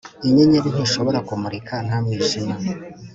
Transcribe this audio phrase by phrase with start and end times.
[0.27, 2.55] inyenyeri ntishobora kumurika nta mwijima